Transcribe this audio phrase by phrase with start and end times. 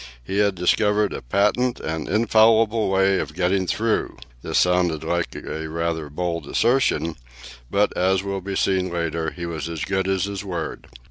[0.23, 4.17] He had discovered a patent and infallible way of getting through!
[4.41, 7.15] This sounded like a rather bold assertion,
[7.69, 10.87] but, as will be seen later, he was as good as his word.